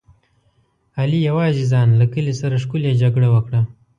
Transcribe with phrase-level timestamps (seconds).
[0.99, 3.61] علي یوازې ځان له کلي سره ښکلې جګړه وکړه.